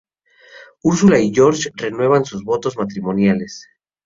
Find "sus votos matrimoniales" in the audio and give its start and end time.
2.25-3.67